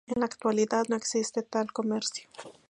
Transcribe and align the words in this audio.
En 0.07 0.21
la 0.21 0.25
actualidad 0.25 0.85
no 0.89 0.95
existe 0.95 1.43
tal 1.43 1.71
comercio. 1.71 2.27